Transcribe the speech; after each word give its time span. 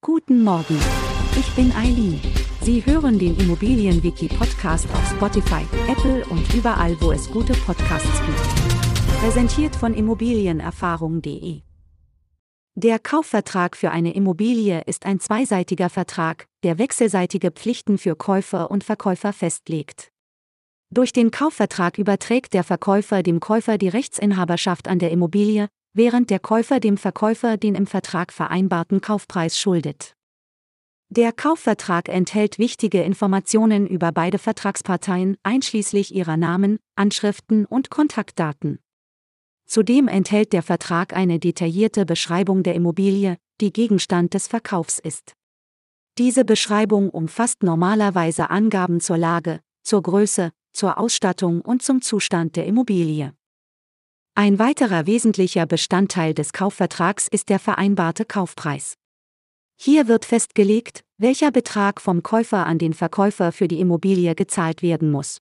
Guten 0.00 0.44
Morgen. 0.44 0.78
Ich 1.36 1.50
bin 1.56 1.72
Eileen. 1.72 2.20
Sie 2.60 2.86
hören 2.86 3.18
den 3.18 3.36
Immobilienwiki-Podcast 3.36 4.86
auf 4.92 5.10
Spotify, 5.10 5.66
Apple 5.88 6.24
und 6.26 6.54
überall, 6.54 6.96
wo 7.00 7.10
es 7.10 7.28
gute 7.28 7.52
Podcasts 7.52 8.22
gibt. 8.24 9.18
Präsentiert 9.20 9.74
von 9.74 9.94
Immobilienerfahrung.de. 9.94 11.62
Der 12.76 12.98
Kaufvertrag 13.00 13.76
für 13.76 13.90
eine 13.90 14.14
Immobilie 14.14 14.82
ist 14.86 15.04
ein 15.04 15.18
zweiseitiger 15.18 15.90
Vertrag, 15.90 16.46
der 16.62 16.78
wechselseitige 16.78 17.50
Pflichten 17.50 17.98
für 17.98 18.14
Käufer 18.14 18.70
und 18.70 18.84
Verkäufer 18.84 19.32
festlegt. 19.32 20.12
Durch 20.90 21.12
den 21.12 21.32
Kaufvertrag 21.32 21.98
überträgt 21.98 22.54
der 22.54 22.62
Verkäufer 22.62 23.24
dem 23.24 23.40
Käufer 23.40 23.78
die 23.78 23.88
Rechtsinhaberschaft 23.88 24.86
an 24.86 25.00
der 25.00 25.10
Immobilie, 25.10 25.68
während 25.98 26.30
der 26.30 26.38
Käufer 26.38 26.80
dem 26.80 26.96
Verkäufer 26.96 27.56
den 27.56 27.74
im 27.74 27.86
Vertrag 27.86 28.32
vereinbarten 28.32 29.00
Kaufpreis 29.00 29.58
schuldet. 29.58 30.14
Der 31.10 31.32
Kaufvertrag 31.32 32.08
enthält 32.08 32.58
wichtige 32.58 33.02
Informationen 33.02 33.86
über 33.86 34.12
beide 34.12 34.38
Vertragsparteien, 34.38 35.36
einschließlich 35.42 36.14
ihrer 36.14 36.36
Namen, 36.36 36.78
Anschriften 36.94 37.64
und 37.64 37.90
Kontaktdaten. 37.90 38.78
Zudem 39.66 40.06
enthält 40.06 40.52
der 40.52 40.62
Vertrag 40.62 41.14
eine 41.14 41.38
detaillierte 41.40 42.06
Beschreibung 42.06 42.62
der 42.62 42.74
Immobilie, 42.74 43.36
die 43.60 43.72
Gegenstand 43.72 44.34
des 44.34 44.46
Verkaufs 44.46 44.98
ist. 44.98 45.32
Diese 46.16 46.44
Beschreibung 46.44 47.10
umfasst 47.10 47.62
normalerweise 47.62 48.50
Angaben 48.50 49.00
zur 49.00 49.18
Lage, 49.18 49.60
zur 49.82 50.02
Größe, 50.02 50.52
zur 50.72 50.98
Ausstattung 50.98 51.60
und 51.60 51.82
zum 51.82 52.02
Zustand 52.02 52.54
der 52.54 52.66
Immobilie. 52.66 53.37
Ein 54.40 54.60
weiterer 54.60 55.08
wesentlicher 55.08 55.66
Bestandteil 55.66 56.32
des 56.32 56.52
Kaufvertrags 56.52 57.26
ist 57.26 57.48
der 57.48 57.58
vereinbarte 57.58 58.24
Kaufpreis. 58.24 58.94
Hier 59.74 60.06
wird 60.06 60.24
festgelegt, 60.24 61.02
welcher 61.16 61.50
Betrag 61.50 62.00
vom 62.00 62.22
Käufer 62.22 62.64
an 62.64 62.78
den 62.78 62.94
Verkäufer 62.94 63.50
für 63.50 63.66
die 63.66 63.80
Immobilie 63.80 64.36
gezahlt 64.36 64.80
werden 64.80 65.10
muss. 65.10 65.38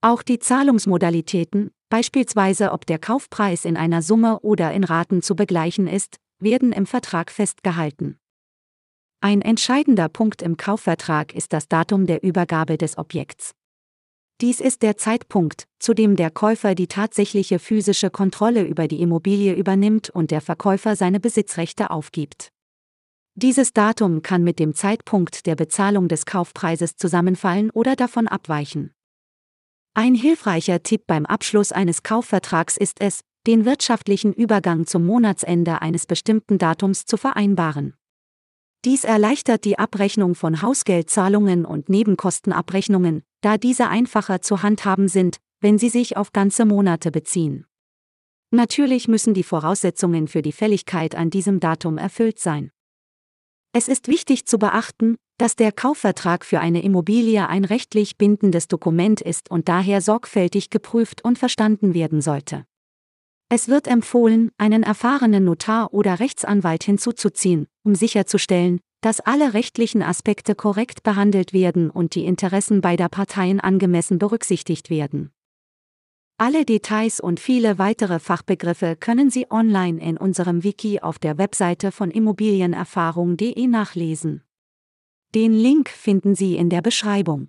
Auch 0.00 0.24
die 0.24 0.40
Zahlungsmodalitäten, 0.40 1.70
beispielsweise 1.90 2.72
ob 2.72 2.86
der 2.86 2.98
Kaufpreis 2.98 3.64
in 3.64 3.76
einer 3.76 4.02
Summe 4.02 4.40
oder 4.40 4.72
in 4.72 4.82
Raten 4.82 5.22
zu 5.22 5.36
begleichen 5.36 5.86
ist, 5.86 6.16
werden 6.40 6.72
im 6.72 6.86
Vertrag 6.86 7.30
festgehalten. 7.30 8.18
Ein 9.20 9.42
entscheidender 9.42 10.08
Punkt 10.08 10.42
im 10.42 10.56
Kaufvertrag 10.56 11.36
ist 11.36 11.52
das 11.52 11.68
Datum 11.68 12.08
der 12.08 12.24
Übergabe 12.24 12.78
des 12.78 12.98
Objekts. 12.98 13.54
Dies 14.40 14.60
ist 14.60 14.82
der 14.82 14.96
Zeitpunkt, 14.96 15.66
zu 15.80 15.94
dem 15.94 16.14
der 16.14 16.30
Käufer 16.30 16.76
die 16.76 16.86
tatsächliche 16.86 17.58
physische 17.58 18.08
Kontrolle 18.08 18.62
über 18.62 18.86
die 18.86 19.02
Immobilie 19.02 19.52
übernimmt 19.52 20.10
und 20.10 20.30
der 20.30 20.40
Verkäufer 20.40 20.94
seine 20.94 21.18
Besitzrechte 21.18 21.90
aufgibt. 21.90 22.52
Dieses 23.34 23.72
Datum 23.72 24.22
kann 24.22 24.44
mit 24.44 24.60
dem 24.60 24.74
Zeitpunkt 24.74 25.46
der 25.46 25.56
Bezahlung 25.56 26.06
des 26.06 26.24
Kaufpreises 26.24 26.94
zusammenfallen 26.94 27.70
oder 27.70 27.96
davon 27.96 28.28
abweichen. 28.28 28.92
Ein 29.94 30.14
hilfreicher 30.14 30.84
Tipp 30.84 31.08
beim 31.08 31.26
Abschluss 31.26 31.72
eines 31.72 32.04
Kaufvertrags 32.04 32.76
ist 32.76 33.00
es, 33.00 33.22
den 33.48 33.64
wirtschaftlichen 33.64 34.32
Übergang 34.32 34.86
zum 34.86 35.04
Monatsende 35.04 35.82
eines 35.82 36.06
bestimmten 36.06 36.58
Datums 36.58 37.06
zu 37.06 37.16
vereinbaren. 37.16 37.94
Dies 38.84 39.04
erleichtert 39.04 39.64
die 39.64 39.78
Abrechnung 39.78 40.34
von 40.34 40.62
Hausgeldzahlungen 40.62 41.64
und 41.64 41.88
Nebenkostenabrechnungen, 41.88 43.22
da 43.40 43.58
diese 43.58 43.88
einfacher 43.88 44.40
zu 44.40 44.62
handhaben 44.62 45.08
sind, 45.08 45.38
wenn 45.60 45.78
sie 45.78 45.88
sich 45.88 46.16
auf 46.16 46.32
ganze 46.32 46.64
Monate 46.64 47.10
beziehen. 47.10 47.66
Natürlich 48.50 49.08
müssen 49.08 49.34
die 49.34 49.42
Voraussetzungen 49.42 50.28
für 50.28 50.42
die 50.42 50.52
Fälligkeit 50.52 51.14
an 51.14 51.28
diesem 51.28 51.60
Datum 51.60 51.98
erfüllt 51.98 52.38
sein. 52.38 52.70
Es 53.72 53.88
ist 53.88 54.08
wichtig 54.08 54.46
zu 54.46 54.58
beachten, 54.58 55.16
dass 55.38 55.54
der 55.54 55.72
Kaufvertrag 55.72 56.44
für 56.44 56.60
eine 56.60 56.82
Immobilie 56.82 57.46
ein 57.48 57.64
rechtlich 57.64 58.16
bindendes 58.16 58.66
Dokument 58.66 59.20
ist 59.20 59.50
und 59.50 59.68
daher 59.68 60.00
sorgfältig 60.00 60.70
geprüft 60.70 61.22
und 61.22 61.38
verstanden 61.38 61.94
werden 61.94 62.20
sollte. 62.20 62.64
Es 63.50 63.68
wird 63.68 63.88
empfohlen, 63.88 64.50
einen 64.58 64.82
erfahrenen 64.82 65.44
Notar 65.44 65.94
oder 65.94 66.20
Rechtsanwalt 66.20 66.84
hinzuzuziehen, 66.84 67.66
um 67.82 67.94
sicherzustellen, 67.94 68.80
dass 69.00 69.20
alle 69.20 69.54
rechtlichen 69.54 70.02
Aspekte 70.02 70.54
korrekt 70.54 71.02
behandelt 71.02 71.54
werden 71.54 71.88
und 71.88 72.14
die 72.14 72.26
Interessen 72.26 72.82
beider 72.82 73.08
Parteien 73.08 73.58
angemessen 73.58 74.18
berücksichtigt 74.18 74.90
werden. 74.90 75.30
Alle 76.36 76.64
Details 76.64 77.20
und 77.20 77.40
viele 77.40 77.78
weitere 77.78 78.18
Fachbegriffe 78.18 78.96
können 78.96 79.30
Sie 79.30 79.50
online 79.50 80.00
in 80.00 80.16
unserem 80.18 80.62
Wiki 80.62 81.00
auf 81.00 81.18
der 81.18 81.38
Webseite 81.38 81.90
von 81.90 82.10
immobilienerfahrung.de 82.10 83.66
nachlesen. 83.66 84.42
Den 85.34 85.52
Link 85.52 85.88
finden 85.88 86.34
Sie 86.34 86.56
in 86.56 86.70
der 86.70 86.82
Beschreibung. 86.82 87.48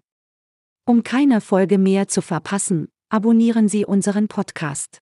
Um 0.86 1.04
keine 1.04 1.40
Folge 1.40 1.78
mehr 1.78 2.08
zu 2.08 2.22
verpassen, 2.22 2.88
abonnieren 3.10 3.68
Sie 3.68 3.86
unseren 3.86 4.28
Podcast. 4.28 5.02